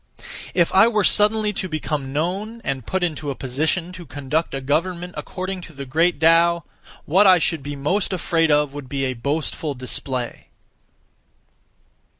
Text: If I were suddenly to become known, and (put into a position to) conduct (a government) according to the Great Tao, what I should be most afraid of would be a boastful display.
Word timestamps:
If 0.55 0.73
I 0.73 0.87
were 0.87 1.03
suddenly 1.03 1.53
to 1.53 1.69
become 1.69 2.11
known, 2.11 2.59
and 2.63 2.87
(put 2.87 3.03
into 3.03 3.29
a 3.29 3.35
position 3.35 3.91
to) 3.91 4.03
conduct 4.03 4.55
(a 4.55 4.59
government) 4.59 5.13
according 5.15 5.61
to 5.69 5.73
the 5.73 5.85
Great 5.85 6.19
Tao, 6.19 6.63
what 7.05 7.27
I 7.27 7.37
should 7.37 7.61
be 7.61 7.75
most 7.75 8.11
afraid 8.11 8.49
of 8.49 8.73
would 8.73 8.89
be 8.89 9.05
a 9.05 9.13
boastful 9.13 9.75
display. 9.75 10.47